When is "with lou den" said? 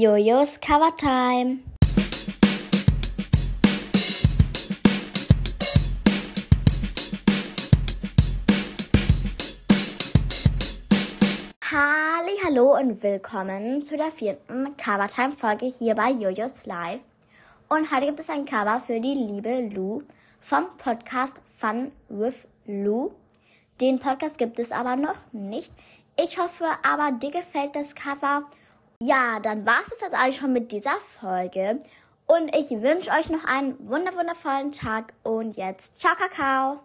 22.08-23.98